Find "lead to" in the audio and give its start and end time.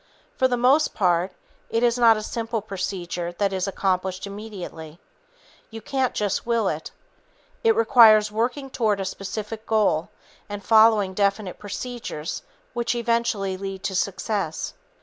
13.57-13.93